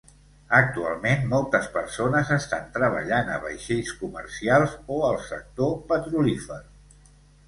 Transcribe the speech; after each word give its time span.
Actualment 0.59 1.25
moltes 1.33 1.65
persones 1.73 2.31
estan 2.37 2.65
treballant 2.77 3.29
a 3.33 3.35
vaixells 3.43 3.91
comercials 3.99 4.73
o 4.97 4.97
el 5.11 5.21
sector 5.27 5.77
petrolífer. 5.93 6.59